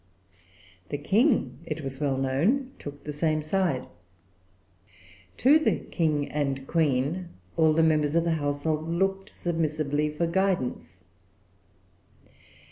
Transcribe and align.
The 0.89 0.97
King, 0.97 1.59
it 1.67 1.81
was 1.81 1.99
well 2.01 2.17
known, 2.17 2.71
took 2.79 3.03
the 3.03 3.13
same 3.13 3.43
side. 3.43 3.85
To 5.37 5.59
the 5.59 5.77
King 5.77 6.27
and 6.31 6.65
Queen 6.65 7.29
all 7.55 7.73
the 7.73 7.83
members 7.83 8.15
of 8.15 8.23
the 8.23 8.31
household 8.31 8.89
looked 8.89 9.29
submissively 9.29 10.09
for 10.09 10.25
guidance. 10.25 11.03